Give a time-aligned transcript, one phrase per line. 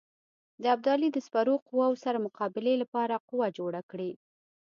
[0.61, 4.11] د ابدالي د سپرو قواوو سره مقابلې لپاره قوه جوړه کړي.